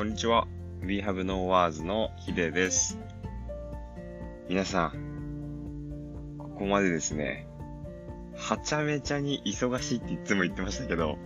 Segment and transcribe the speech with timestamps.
[0.00, 0.48] こんにちは。
[0.80, 2.98] We Have No Words のヒデです。
[4.48, 7.46] 皆さん、ここまでですね、
[8.34, 11.18] はちゃめちゃに忙しいっていつも言ってましたけど、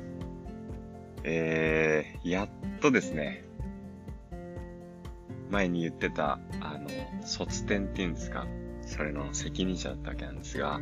[1.23, 2.49] えー、やっ
[2.81, 3.45] とですね、
[5.53, 6.89] 前に言ってた、あの、
[7.25, 8.49] 卒展っていうんですか、
[8.83, 10.81] それの責任者だったわけなんですが、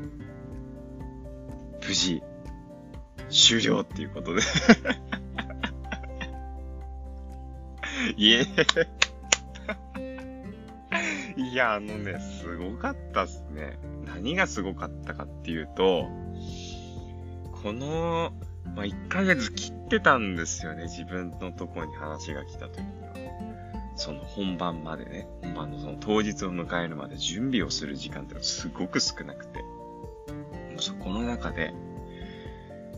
[1.87, 2.23] 無事、
[3.29, 4.41] 終了っていうことで
[8.17, 8.47] いえ。
[11.37, 13.79] いや、あのね、すごかったっすね。
[14.07, 16.07] 何がすごかったかっていうと、
[17.63, 18.33] この、
[18.77, 23.13] まあ、1ヶ月切ってたんですよね、自分のとこに話が来た時には。
[23.95, 29.61] その本番までね、本番のその当日を迎えるまで準備をする時間ってすごく少なくて。
[30.79, 31.73] そこの中で、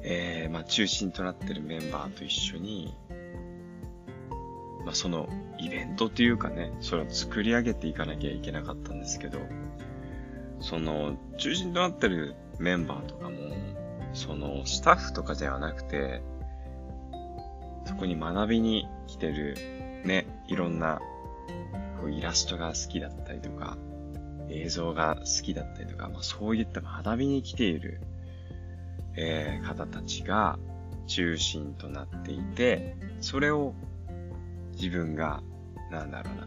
[0.03, 2.97] えー、まあ中心となってるメンバーと一緒に、
[4.85, 9.39] まあ、そのイベントっていうかね、それを作り上げていかなきゃいけなかったんですけど、
[10.61, 13.37] その中心となってるメンバーとかも、
[14.12, 16.23] そのスタッフとかではなくて、
[17.87, 19.57] そこに学びに来てる
[20.05, 21.01] ね、いろんな
[22.01, 23.77] こうイラストが好きだったりとか、
[24.51, 28.01] 映像が好きだったりとか、まあ、そういった学びに来ている、
[29.17, 30.59] えー、方たちが
[31.07, 33.75] 中心となっていて、それを
[34.75, 35.42] 自分が、
[35.91, 36.47] なんだろうな。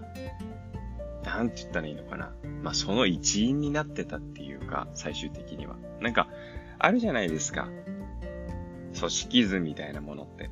[1.28, 2.34] なんて言ったらいいのかな。
[2.64, 5.76] まあ、その一員になってたっていうか、最終的には。
[6.00, 6.30] なんか、
[6.80, 7.70] あるじゃないですか。
[8.98, 10.50] 組織図みたいなものって。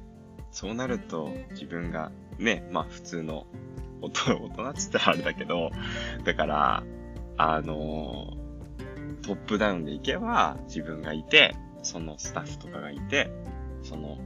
[0.52, 3.48] そうなると、自分が、ね、まあ普通の
[4.02, 5.72] 大人、大人っつったらあれだけど、
[6.24, 6.84] だから、
[7.38, 8.34] あの、
[9.22, 13.32] トップダウンでいけば、自分がいて、そのスタッフとかがいて、
[13.84, 14.18] その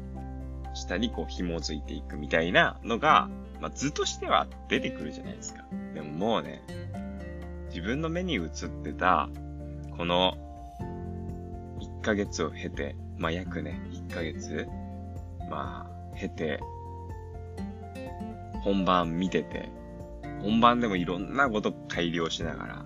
[0.74, 5.66] 下にこう紐づいていくみたいなのが、まあ、図としては出てくるじゃないですか。
[5.94, 6.62] でももうね、
[7.70, 8.50] 自分の目に映っ
[8.84, 9.30] てた、
[9.98, 10.38] この
[11.80, 14.68] 1ヶ月を経て、まあ、約ね、1ヶ月、
[15.50, 16.60] まあ、経て、
[18.64, 19.70] 本番見てて、
[20.42, 22.86] 本番でもいろんなこと改良しながら、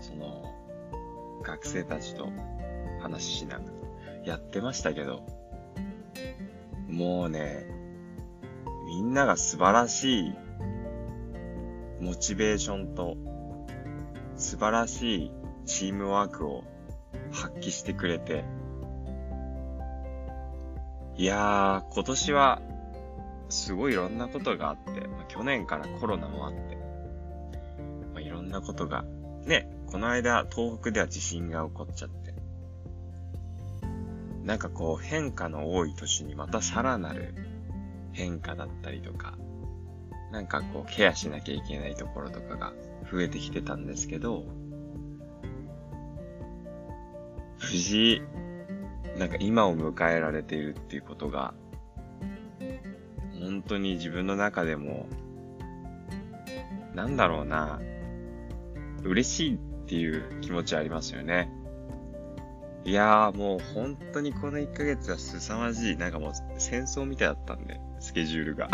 [0.00, 0.44] その、
[1.42, 2.28] 学生たちと
[3.00, 3.70] 話ししながら
[4.24, 5.22] やってましたけど、
[6.88, 7.66] もうね、
[8.86, 10.34] みんなが素晴らしい
[12.00, 13.16] モチベーションと
[14.36, 15.32] 素晴らしい
[15.64, 16.62] チームワークを
[17.32, 18.44] 発揮してくれて、
[21.16, 22.62] いやー、今年は
[23.48, 26.76] すごいいろんなことがあって、まあ、去年からコロナもあって、
[28.12, 29.04] まあ、いろんなことが、
[29.44, 32.25] ね、この間東北では地震が起こっちゃって、
[34.46, 37.34] なんかこう変化の多い年にまたさらなる
[38.12, 39.36] 変化だったりとか、
[40.30, 42.72] なんかこうケアしなきゃいけないところとかが
[43.10, 44.44] 増えてきてたんですけど、
[47.60, 48.22] 無事、
[49.18, 51.52] なんか今を迎えられているっていうことが、
[53.40, 55.08] 本当に自分の中でも、
[56.94, 57.80] なんだろうな、
[59.02, 61.50] 嬉しいっていう気持ちありますよね。
[62.86, 65.96] いやーもう本当にこの1ヶ月は凄まじい。
[65.96, 68.68] なんかもう戦争みたいだったんで、スケジュールが。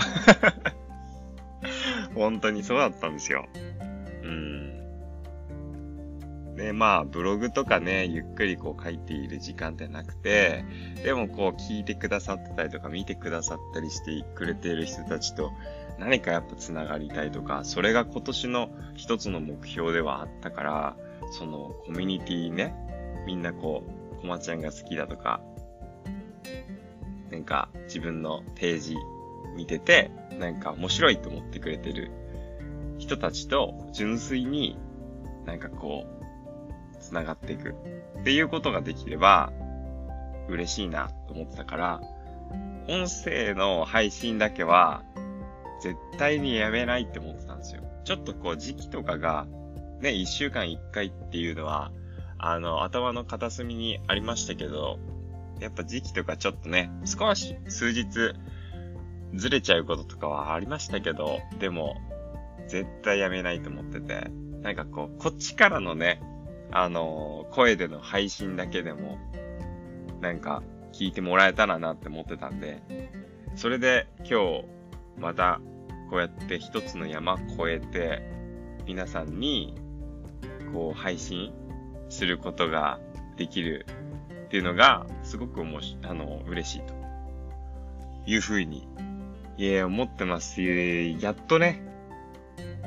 [2.15, 3.49] 本当にそうだったんですよ。
[4.23, 4.63] うん。
[6.57, 10.67] で、まあ、ブログとかね、ゆっくりこう書いている時間ってなくて、
[11.03, 15.53] でもこう聞いてくださってたりとか見てくださったりしてくれている人たちと
[15.99, 20.97] 何かやっぱ繋がりたいとか、それが今年の一つの目標ではあったから、
[21.31, 22.75] そのコミュニティね、
[23.27, 25.41] みんなこう、こまちゃんが好きだとか、
[27.31, 28.97] なんか自分のページ
[29.57, 32.11] 見てて、なんか面白いと思ってくれてる
[32.99, 34.79] 人たちと純粋に
[35.45, 37.75] なんかこう、繋がっていく
[38.21, 39.53] っていうことができれば
[40.49, 42.01] 嬉しいなと思ってたから、
[42.89, 45.03] 音声の配信だけは
[45.81, 47.83] 絶対にやめないって思ってたんですよ。
[48.05, 49.47] ちょっとこう時期とかが
[50.01, 51.93] ね、一週間一回っていうのは
[52.43, 54.99] あの、頭の片隅にありましたけど、
[55.61, 58.35] やっぱ時期とかちょっとね、少し数日
[59.35, 61.97] ずれちゃうこととかはありましたけど、でも、
[62.67, 64.31] 絶対やめないと思ってて、
[64.61, 66.21] なんかこう、こっちからのね、
[66.73, 69.19] あの声での配信だけでも、
[70.21, 72.83] なんか聞いてもらえたらなって思ってたんで、
[73.55, 74.65] それで今日、
[75.17, 75.61] また、
[76.11, 78.21] こうやって一つの山越えて、
[78.85, 79.77] 皆さんに、
[80.73, 81.53] こう、配信
[82.13, 83.01] することが
[83.37, 83.87] できる
[84.47, 86.95] っていうのが、すごくおもし、あの、嬉しいと
[88.27, 88.87] いうふうに
[89.57, 91.83] いや、思ってますし、やっとね、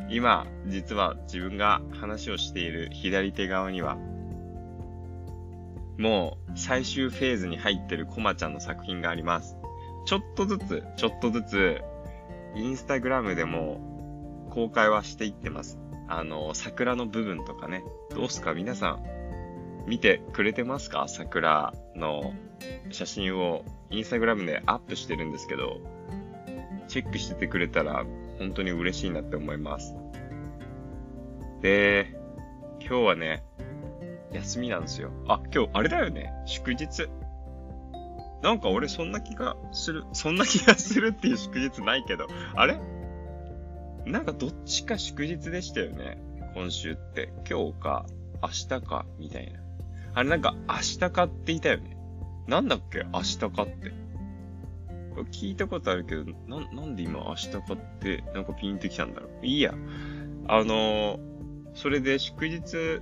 [0.09, 3.97] 今、実は自分が話をしている左手側には、
[5.97, 9.57] もう最終フェーズに入ってるコマちゃんの作品があります。
[10.05, 11.81] ちょっとずつ、ちょっとずつ、
[12.55, 15.79] インスタグラムでも公開はしていってます。
[16.07, 17.83] あの、桜の部分とかね。
[18.11, 18.53] どうすか？
[18.53, 19.03] 皆さん、
[19.87, 21.05] 見てくれてますか？
[21.07, 22.33] 桜の
[22.91, 25.79] 写真をインスタグラムでアップしてるんですけど、
[26.87, 28.05] チェックしててくれたら
[28.39, 29.95] 本当に嬉しいなって思います。
[31.61, 32.15] で、
[32.79, 33.43] 今日はね、
[34.31, 35.11] 休みなんですよ。
[35.27, 36.33] あ、今日あれだよね。
[36.45, 37.07] 祝日。
[38.43, 40.03] なんか俺そんな気がする。
[40.13, 42.27] そんな気がするっていう祝日ないけど。
[42.55, 42.77] あれ？
[44.05, 46.19] なんかどっちか祝日でしたよね。
[46.53, 47.33] 今週って。
[47.49, 48.05] 今日か、
[48.43, 49.64] 明日か、みたいな。
[50.15, 51.95] あれなんか明日かっていたよね。
[52.47, 53.05] なんだっけ？
[53.13, 53.93] 明日かって。
[55.31, 59.45] 聞いたことあるけど、な、なんで今明日かってなんかピンってきたんだろう。
[59.45, 59.73] いいや。
[60.47, 61.19] あのー、
[61.73, 63.01] それで祝日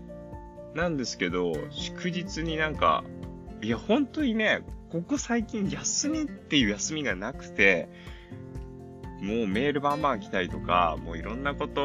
[0.75, 3.03] なんですけど、祝日になんか、
[3.61, 7.89] いや、本当にね、ここ最近休みっていう休みがなくて、
[9.21, 11.81] もうメールバンバン来たりとか、もういろんなこと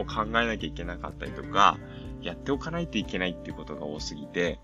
[0.00, 1.78] を考えなきゃいけなかったりとか、
[2.22, 4.58] やっておかないといけないっていうことが多すぎて、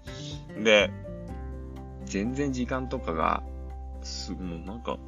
[0.63, 0.91] で、
[2.05, 3.43] 全然時間とかが、
[4.03, 4.99] す、もうなんか、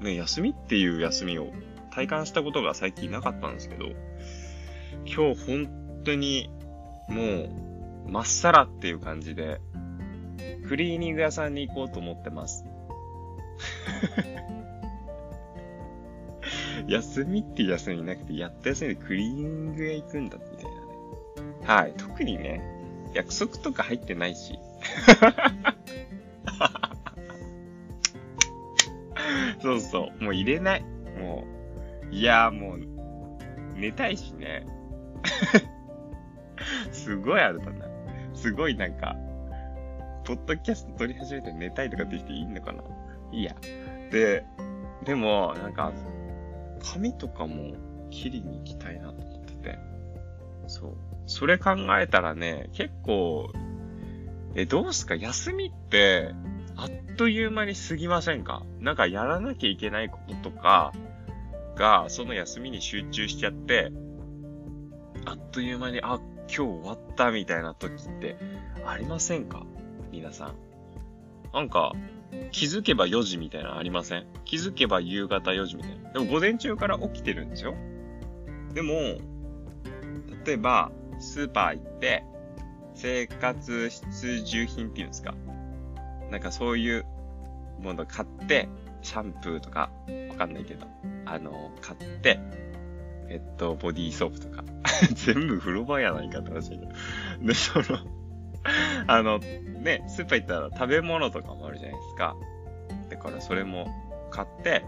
[0.00, 1.52] ね、休みっていう休みを
[1.90, 3.86] 体感したことが最近なかったんですけど、
[5.06, 6.50] 今日本当に
[7.08, 7.22] も
[8.06, 9.60] う、まっさらっていう感じで、
[10.68, 12.64] クリーニング屋さんに行こうと思ってます。
[16.86, 20.77] 休みって休みなくて、やった休みでクリーニング屋行くんだみたいな。
[21.68, 21.94] はい。
[21.98, 22.62] 特にね、
[23.12, 24.58] 約束とか入ってないし。
[29.60, 30.24] そうそう。
[30.24, 30.84] もう入れない。
[31.20, 31.44] も
[32.10, 32.14] う。
[32.14, 32.80] いやもう、
[33.74, 34.64] 寝たいしね。
[36.90, 37.84] すごいあるだな。
[38.32, 39.14] すごいなんか、
[40.24, 42.82] ポッドキャスト撮り始めて寝たいとかってきていいのかな
[43.30, 43.54] いいや。
[44.10, 44.46] で、
[45.04, 45.92] でも、なんか、
[46.80, 47.74] 髪とかも
[48.08, 49.37] 切りに行きたいなと。
[50.68, 50.96] そう。
[51.26, 53.50] それ考えたらね、結構、
[54.54, 55.16] え、どうすか？
[55.16, 56.32] 休みって、
[56.76, 58.62] あっという間に過ぎませんか？
[58.78, 60.92] なんかやらなきゃいけないこととか
[61.76, 63.90] が、その休みに集中しちゃって、
[65.26, 68.38] あっという間に、あ、今日終わったみたいな時って
[68.86, 69.66] ありませんか？
[70.10, 70.54] 皆さん。
[71.52, 71.92] なんか、
[72.50, 74.26] 気づけば4時みたいなのありません？
[74.44, 76.12] 気づけば夕方4時みたいな。
[76.12, 77.74] でも午前中から起きてるんですよ。
[78.72, 78.94] でも、
[80.48, 82.24] 例えば、スーパー行って、
[82.94, 85.34] 生活必需品っていうんですか？
[86.30, 87.04] なんかそういう
[87.80, 88.68] もの買って、
[89.02, 89.90] シャンプーとか、
[90.30, 90.86] わかんないけど、
[91.26, 92.40] あの、買って、
[93.28, 94.64] えっと、ボディーソープとか。
[95.14, 96.92] 全部風呂場やないかって話だけど。
[97.46, 97.84] で、その
[99.06, 102.36] あの、ね、スーパー行ったら食べ物とかもあるじゃないですか。
[103.10, 103.86] だからそれも
[104.30, 104.82] 買って、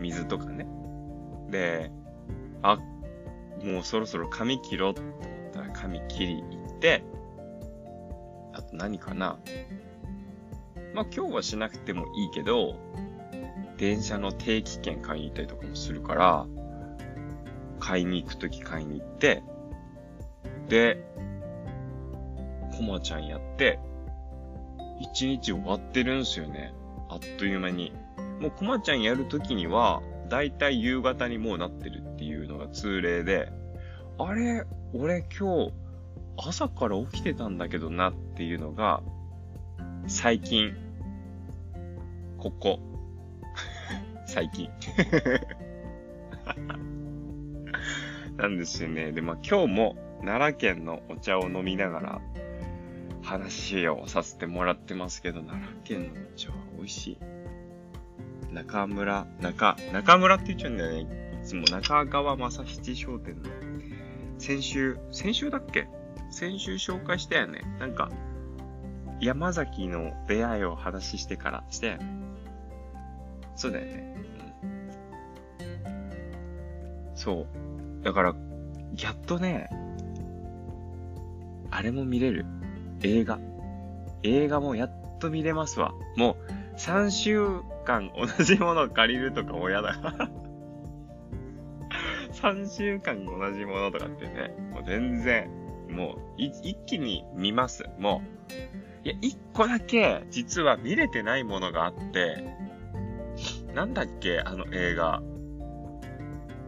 [0.00, 0.66] 水とかね。
[1.50, 1.92] で、
[2.62, 2.78] あ、
[3.64, 5.14] もうそろそろ髪切ろうと思っ
[5.52, 7.02] たら髪切り行って、
[8.52, 9.38] あと何かな。
[10.94, 12.76] まあ今日はしなくてもいいけど、
[13.78, 16.46] 電車の定期券買いに行ったりとかもするから、
[17.80, 19.42] 買いに行くとき買いに行って、
[20.68, 21.02] で、
[22.76, 23.78] コマちゃんやって、
[25.00, 26.74] 一日終わってるんすよね。
[27.08, 27.92] あっという間に。
[28.40, 32.43] もうコマちゃんやるときには、だいたい夕方にもうなってるっていう
[32.74, 33.50] 通例で、
[34.18, 35.72] あれ、俺今日
[36.36, 39.02] 朝から起きてたんだけどなっていうのが、
[40.06, 40.74] 最近、
[42.38, 42.78] ここ。
[44.26, 44.68] 最近。
[48.36, 49.12] なんですよね。
[49.12, 52.20] で、まあ今日も奈良県のお茶を飲みながら
[53.22, 57.18] 話をさせてもらってますけど、奈良県のお茶は美味しい。
[58.52, 61.23] 中村、中、中村って言っちゃうんだよね。
[61.44, 63.50] いつも中川正七商店の。
[64.38, 65.88] 先週、先週だっけ？
[66.30, 67.60] 先週紹介したよね。
[67.78, 68.10] なんか、
[69.20, 72.06] 山崎の出会いを話してからしたよね。
[73.56, 74.16] そうだよね。
[75.84, 77.46] うん、そ
[78.00, 78.02] う。
[78.02, 78.34] だから、
[78.98, 79.68] やっとね、
[81.70, 82.46] あれも見れる。
[83.02, 83.38] 映画。
[84.22, 85.92] 映画もやっと見れますわ。
[86.16, 87.46] もう、3週
[87.84, 90.30] 間同じものを借りるとかも嫌だ。
[92.44, 95.48] 3週間同じものとかってね、もう全然、
[95.88, 97.84] もう、一気に見ます。
[97.98, 98.20] も
[98.50, 99.08] う。
[99.08, 102.44] いや、一個だけ、実は見れてないものがあって、
[103.74, 105.22] なんだっけあの映画。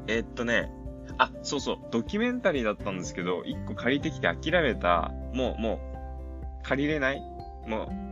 [0.07, 0.73] えー、っとね、
[1.19, 7.21] あ、そうそう、ドキュメンタリーだったんですけど、一個借りてきて諦めた、もう、もう、借りれない
[7.67, 8.06] もう、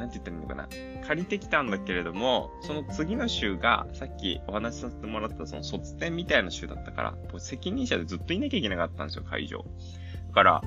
[0.00, 0.68] なんて言ったらいいのかな。
[1.06, 9.64] 借りてきたんだけれども、その次の週が、さっきお話しさせてもらったその卒展みたいな週だったから、責任者でずっといなきゃいけなかったんですよ、会場。
[10.28, 10.62] だから、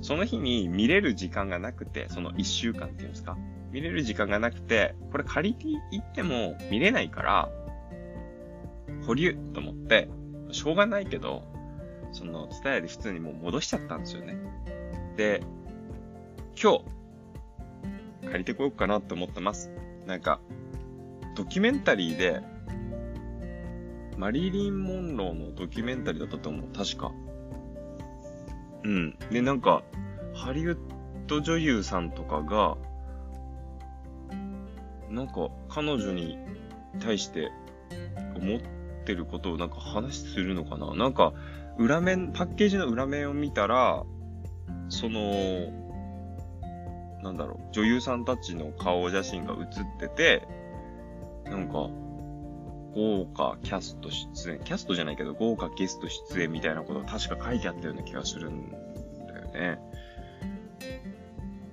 [0.00, 3.38] その日に見れる時間がなくて、その一週間っていうんですか。
[3.70, 7.48] 見れる時間がなくて、これ借りて行っても見れないから、
[9.06, 10.08] 保留と思って、
[10.50, 11.44] しょうがないけど、
[12.12, 14.36] その、ツタヤで普通にもう戻しちゃったんですよね。
[15.16, 15.42] で、
[16.60, 16.84] 今日、
[18.22, 19.70] 借りてこようかなって思ってます。
[20.06, 20.40] なんか、
[21.34, 22.40] ドキュメンタリーで、
[24.16, 26.68] マリリン・モンローのドキュメンタリーだったと思う。
[26.76, 27.12] 確か。
[28.84, 29.16] うん。
[29.30, 29.82] で、なんか、
[30.34, 30.78] ハリウッ
[31.26, 32.76] ド女優さんとかが、
[35.08, 36.38] なんか、彼女に
[37.00, 37.50] 対して
[38.36, 38.60] 思っ
[39.04, 41.32] てることをなんか話するのかななんか、
[41.78, 44.04] 裏面、パッケージの裏面を見たら、
[44.88, 45.81] その、
[47.22, 50.48] なんだろう、女優さんたちの顔写真が写ってて、
[51.44, 51.90] なんか、
[52.94, 59.78] 豪華キャスト出演、キャストじゃないけど豪華ゲスト出演みたいなことが確か書いてあったような気がするんだよね。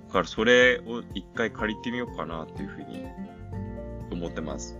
[0.07, 3.05] だからそれを一回借りてみようかなっていうふうに
[4.11, 4.79] 思ってます。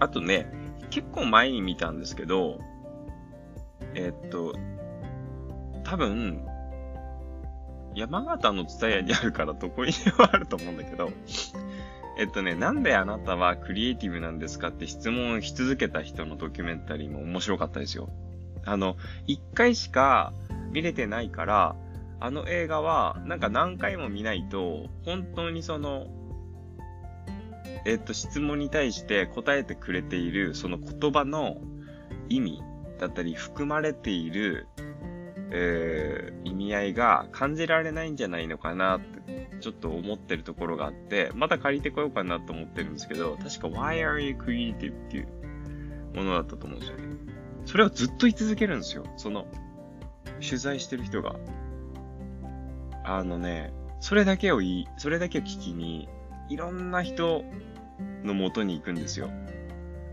[0.00, 0.46] あとね、
[0.90, 2.60] 結構前に見たんですけど、
[3.94, 4.54] えー、っと、
[5.82, 6.46] 多分、
[7.94, 11.10] 山形のツタヤにあるからどこにでもあると思うんだけど、
[12.18, 18.08] えっとね、なんであなたはクリエイティブなんですかって質問し続けた人のドキュメンタリーも面白かったですよ。
[18.64, 18.96] あの、
[19.26, 20.32] 一回しか
[20.70, 21.76] 見れてないから、
[22.20, 26.06] あの映画はなんか何回も見ないと、本当にその、
[27.84, 31.58] えっと、質問に対して答えてくれているその言葉の
[32.28, 32.62] 意味
[32.98, 34.68] だったり含まれている、
[36.44, 44.92] 意味合いが感じられないんじゃないのかなってちょっと思ってるところがあって、また借りてこようかなと思ってるんですけど、確か Why are you creative?
[44.92, 45.28] っていう
[46.14, 47.04] ものだったと思うんですよね。
[47.66, 49.04] それをずっと言い続けるんですよ。
[49.16, 49.46] その、
[50.40, 51.36] 取材してる人が。
[53.04, 56.08] あのね、それだけを言い、それだけを聞きに、
[56.48, 57.44] いろんな人
[58.22, 59.30] の元に行くんですよ。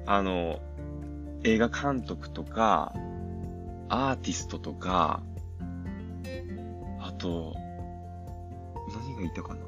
[0.06, 0.60] あの、
[1.44, 2.94] 映画監督とか、
[3.94, 5.22] アーティストとか、
[7.02, 7.54] あと、
[8.96, 9.60] 何が言ったかな？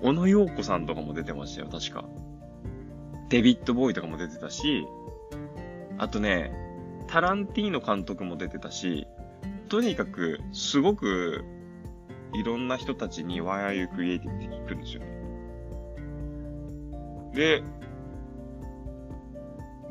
[0.00, 2.06] 小野洋子さんとかも出てましたよ、確か。
[3.28, 4.86] デビッド・ボーイとかも出てたし、
[5.98, 6.50] あとね、
[7.06, 9.06] タランティーノ監督も出てたし、
[9.68, 11.44] とにかく、すごく、
[12.32, 14.36] いろんな人たちに Why are you creative?
[14.36, 15.06] って聞くんですよね。
[17.34, 17.62] で、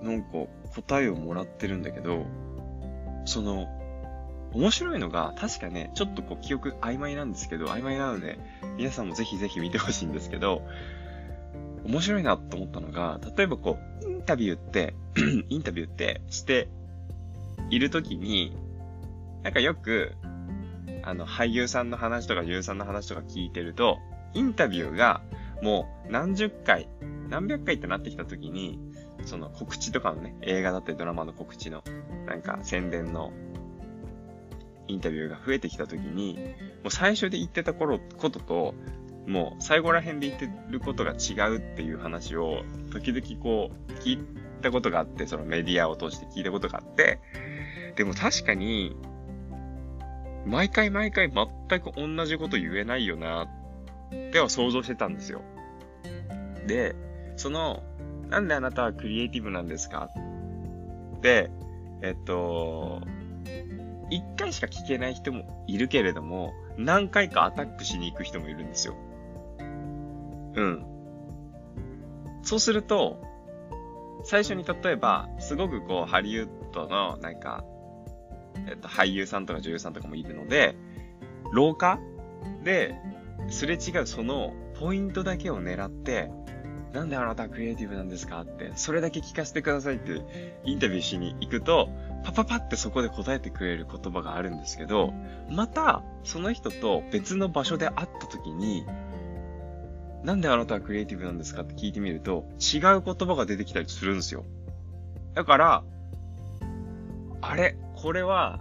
[0.01, 0.47] なんか
[0.81, 2.25] 答えをもらってるんだけど、
[3.25, 3.67] その、
[4.53, 8.39] 面白いのが、確かね、ちょっとこう記憶曖昧なんですけど、曖昧なので、
[8.77, 10.63] 皆さんもぜひぜひ見てほしいんですけど、
[11.85, 14.95] 面白いなと思ったのが、例えばこう、インタビューって、
[15.49, 16.67] インタビューってして
[17.69, 18.55] いるときに、
[19.43, 20.13] なんかよく、
[21.03, 23.97] あの、俳優さんの話とか女優さんの話とか聞いてると、
[24.33, 25.21] インタビューが
[25.61, 26.87] もう何十回、
[27.29, 28.79] 何百回ってなってきたときに、
[29.25, 31.83] その告知とかのね、映画だったりドラマの告知の、
[32.25, 33.31] なんか宣伝の
[34.87, 36.37] インタビューが増えてきたときに、
[36.83, 38.73] もう最初で言ってた頃、ことと、
[39.27, 44.19] もう最後ら辺で言ってることが違うっていう話を、時々こう、聞い
[44.61, 47.19] たことがあって、そのメディアを通して聞いたことがあって、
[47.95, 48.95] でも確かに、
[50.45, 55.41] 毎回毎回全く同じこと言えないよな、っては想像してたんですよ。
[56.65, 56.95] で、
[57.39, 57.83] その、
[58.29, 60.09] なんであなたはクリエイティブなんですか？
[61.21, 61.49] で、
[62.01, 63.01] えっと、
[64.09, 68.95] 一回しか聞けない人もいるけれども、何回かアタックしに行く人もいるんですよ。
[70.55, 70.85] うん。
[72.43, 73.23] そうすると、
[74.25, 77.63] 最初に例えば、すごくこう、ハリウッドの、なんか、
[78.67, 80.75] えっと、俳優さんとか女優さんとかもいるので、
[81.53, 81.99] 廊下
[82.65, 82.95] で、
[83.47, 86.29] すれ違うそのポイントだけを狙って、
[86.93, 88.41] なんであなたはクリエイティブなんですか？
[88.41, 91.89] って、それだけ聞かせてくださいってインタビューしに行くと、
[92.23, 95.13] パパパってそこで答えてくれる言葉があるんですけど、
[95.49, 98.85] また、その人と別の場所で会った時に、
[100.23, 104.43] なんであなたはクリエイティブなんですかって聞いてみると、違う言葉が出てきたりするんですよ。
[105.35, 105.83] だから、
[107.41, 108.59] あれ、これは、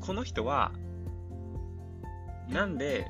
[0.00, 0.72] この人は、
[2.50, 3.06] なんで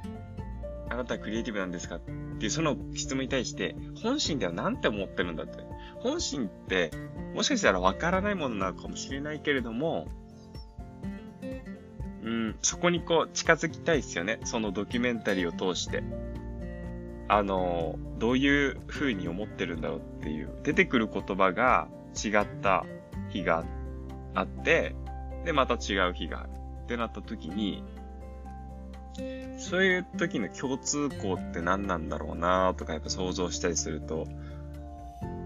[0.93, 1.97] あなたはクリエイティブなんですか？
[1.97, 2.01] っ
[2.39, 5.65] ていうその質問に対して、本心では何て思ってるんだって。
[6.01, 6.91] 本心って、
[7.35, 10.09] もしかしたらわからないものなのかもしれないけれども、
[12.23, 14.39] うん、そこにこう近づきたいですよね。
[14.45, 16.05] そのドキュメンタリーを通して。
[17.29, 20.51] あの、どういう風に思ってるんだろうっていう。
[20.65, 22.85] 出てくる言葉が違った
[23.31, 23.65] 日が
[24.35, 24.95] あって、
[25.47, 26.51] で、また違う日がある。
[26.83, 27.83] ってなった時に、
[29.63, 34.27] そういう時の共通項って何なんだろうなとかやっぱ想像したりすると、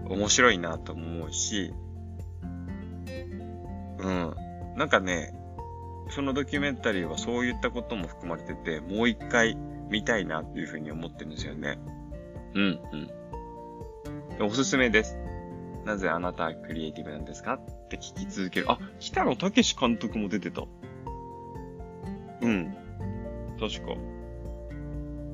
[0.09, 1.73] 面白いなと思うし、
[3.99, 4.35] うん。
[4.75, 5.33] なんかね、
[6.09, 9.55] そのドキュメンタリーはそういったことも含まれてて、もう一回
[9.89, 11.79] 見たいなっていうふうに思ってるんですよね。
[12.53, 12.79] うん、
[14.39, 14.45] うん。
[14.45, 15.17] おすすめです。
[15.85, 17.53] なぜあなたはクリエイティブなんですか？
[17.53, 18.71] って聞き続ける。
[18.71, 20.63] あ、北野武監督も出てた。
[22.41, 22.75] うん。
[23.59, 23.95] 確か。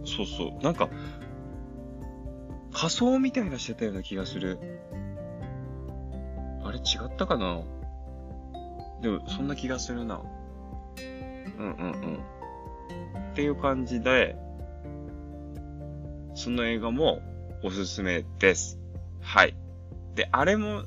[0.06, 0.64] そうそう。
[0.64, 0.90] なんか、
[2.74, 4.58] 仮装みたいなしてたような気がする。
[6.64, 7.62] あれ違ったかな？
[9.02, 10.22] でも、そんな気がするな。
[11.58, 12.24] うんうんうん。
[13.32, 14.36] っていう感じで、
[16.36, 17.22] その映画も
[17.64, 18.80] おすすめです。
[19.22, 19.56] はい。
[20.16, 20.84] で、あれも、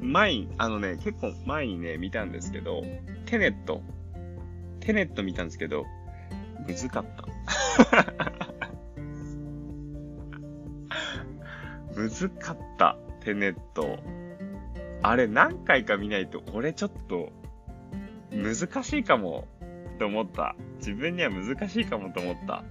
[0.00, 2.82] 前、あのね、結構前にね、見たんですけど、
[3.26, 3.82] テネット。
[4.80, 5.84] テネット見たんですけど、
[6.66, 7.24] むずかった。
[11.94, 13.98] むずかった、テネット。
[15.02, 17.32] あれ何回か見ないと、俺ちょっと、
[18.30, 19.46] 難しいかも、
[19.94, 20.54] って思った。
[20.78, 22.64] 自分には難しいかもと思った。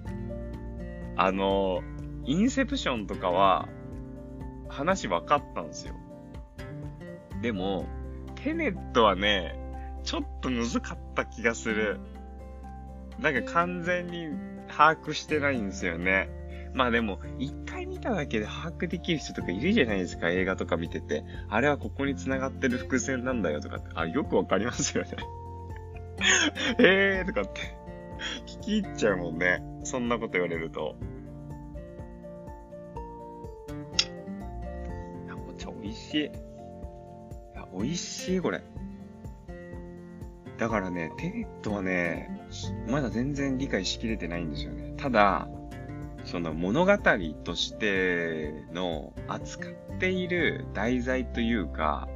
[1.16, 1.82] あの、
[2.26, 3.68] インセプションとかは、
[4.70, 5.96] 話分かったんですよ。
[7.42, 7.86] でも、
[8.36, 9.60] テネットはね、
[10.04, 12.00] ちょっと難かった気がする。
[13.20, 14.30] なんか完全に
[14.68, 16.30] 把握してないんですよね。
[16.74, 21.24] まあでも、一回見ただけで把握できる人とかいるじゃないですか、映画とか見てて。
[21.50, 23.88] あれはここに繋がってる伏線なんだよとかって。
[23.96, 25.10] あ、よくわかりますよね。
[26.80, 27.78] えーとかって。
[28.46, 29.64] 聞き入っちゃうもんね。
[29.84, 30.96] そんなこと言われると。
[35.26, 36.18] いや、お茶美味しい。
[36.26, 36.30] い
[37.56, 38.62] や、美味しい、これ。
[40.58, 42.30] だからね、テネットはね、
[42.88, 44.94] まだ全然理解しきれてないんですよね。
[44.98, 45.48] ただ、
[46.26, 46.98] その物語
[47.44, 52.10] としての扱っている題材というか、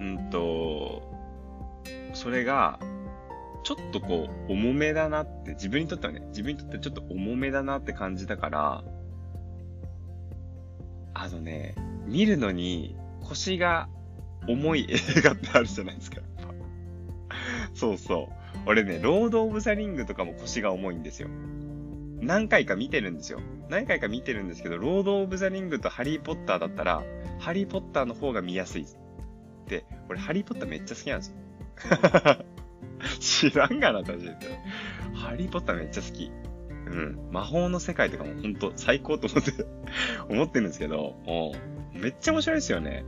[0.00, 1.02] うんと、
[2.14, 2.78] それが、
[3.64, 8.84] ちょっとこう、重めだなって、自分にとってはね、自分にとってちょっと重めだなって感じたから、
[11.14, 11.74] あのね、
[12.06, 13.88] 見るのに腰が
[14.48, 16.22] 重い映画ってあるじゃないですか。
[17.78, 18.58] そうそう。
[18.66, 21.28] 俺ね、ロード・オブ・ザ・リングとかも腰が重いんですよ。
[22.20, 23.40] 何回か見てるんですよ。
[23.68, 27.04] 何回か見てるんですけど、ロード・オブ・ザ・リングとハリー・ポッターだったら、
[27.38, 28.86] ハリー・ポッターの方が見やすい。
[29.68, 31.34] で、俺、ハリー・ポッターめっちゃ好きなんですよ。
[33.20, 34.26] 知らんがな、私。
[35.14, 36.32] ハリー・ポッターめっちゃ好き。
[36.86, 37.28] うん。
[37.30, 39.52] 魔法の世界とかもほんと最高と思って
[40.28, 41.14] 思ってるんですけど、
[41.92, 43.04] めっちゃ面白いですよね。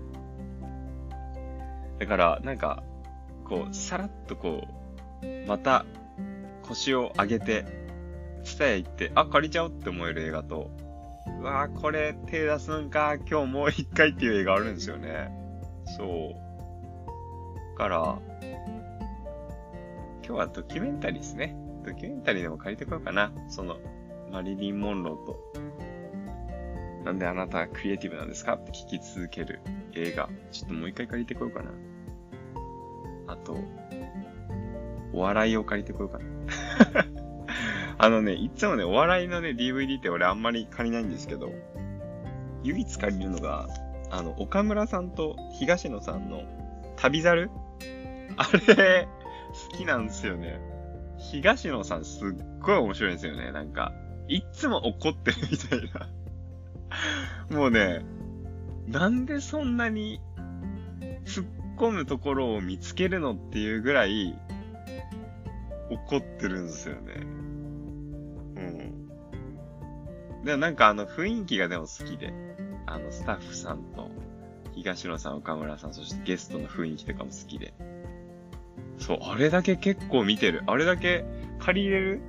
[1.98, 2.84] だから、なんか、
[3.50, 4.66] こう、さらっとこ
[5.22, 5.84] う、また
[6.62, 7.66] 腰を上げて、
[8.44, 10.70] ツタヤ行って、あ、借りちゃおうって思える映画と、
[11.40, 15.30] うわぁ、これ手出すんか、今日もう一回っていう映画あるんですよね。
[15.98, 16.32] そ
[17.74, 17.76] う。
[17.76, 18.18] から、
[20.24, 21.56] 今日はドキュメンタリーですね。
[21.84, 23.32] ドキュメンタリーでも借りてこようかな。
[23.48, 23.78] その、
[24.30, 25.40] マリリン・モンローと、
[27.04, 28.54] なんであなたはクリエイティブなんですか？
[28.54, 29.60] って聞き続ける
[29.94, 30.28] 映画。
[30.52, 31.70] ちょっともう一回借りてこようかな。
[33.30, 33.56] あと、
[35.12, 37.06] お笑いを借りてこようかな。
[37.98, 41.52] あのね、いつもね、お笑いのね、DVD って俺あんまり借りないんですけど、
[42.62, 43.68] 唯一借りるのが、
[44.10, 46.42] あの、岡村さんと東野さんの
[46.96, 47.50] 旅猿？
[48.36, 49.08] あれ、
[49.70, 50.60] 好きなんですよね。
[51.18, 52.28] 東野さんすっ
[52.60, 53.52] ごい面白いんですよね。
[53.52, 53.92] なんか、
[54.28, 55.80] いつも怒ってるみたい
[57.50, 57.56] な。
[57.56, 58.04] もうね、
[58.86, 60.20] なんでそんなに
[61.24, 64.38] 突っ込むところを見つけるのっていうぐらい
[65.88, 67.14] 怒ってるんですよね。
[68.56, 68.60] う
[70.42, 70.44] ん。
[70.44, 72.34] で、なんかあの雰囲気がでも好きで、
[72.84, 74.10] あのスタッフさんと
[74.74, 77.72] 東野さん、岡村さん、そしてゲストの雰囲気とかも好きで。
[78.98, 80.62] そう、あれだけ結構見てる。
[80.66, 81.24] あれだけ
[81.60, 82.20] 借りれる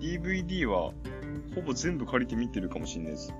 [0.00, 0.92] ?DVD は
[1.54, 3.32] ほぼ全部借りて見てるかもしんないです。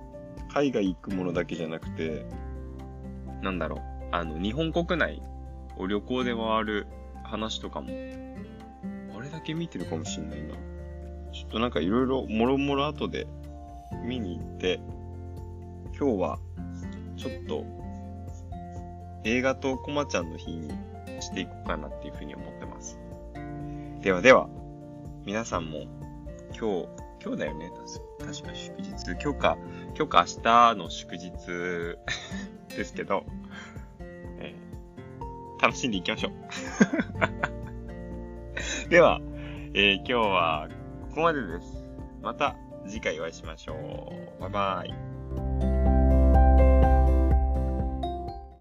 [0.55, 2.27] 海外行くものだけじゃなくて、
[3.43, 3.81] なんだろう。
[4.13, 5.21] あの、日本国内
[5.79, 6.87] を旅行で回る
[7.25, 10.55] 話とかも、あれだけ見てるかもしんないな。
[11.33, 13.27] ちょっとなんかいろいろもろもろ後で
[14.05, 14.81] 見に行って、
[15.99, 16.39] 今日は
[17.17, 17.65] ちょっと
[19.25, 20.71] 映画とコマちゃんの日に
[21.21, 22.99] していこうかなっていうふうに思ってます。
[24.01, 24.49] ではでは、
[25.25, 25.87] 皆さんも
[26.59, 26.89] 今日、
[27.25, 27.71] 今日だよね？
[28.19, 28.91] 確か祝日。
[29.23, 29.57] 今日か、
[29.97, 31.31] 今日か明日の祝日
[32.77, 33.25] ですけど、
[35.63, 36.33] 楽しんでいきましょう。
[38.91, 39.21] では、
[39.75, 40.69] えー、今日は
[41.09, 41.87] ここまでです。
[42.21, 44.43] また次回お会いしましょう。
[44.43, 45.12] バイバイ。